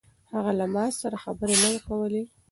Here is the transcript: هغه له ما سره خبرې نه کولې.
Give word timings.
هغه 0.33 0.51
له 0.59 0.65
ما 0.73 0.85
سره 1.01 1.17
خبرې 1.23 1.55
نه 1.61 1.69
کولې. 1.87 2.23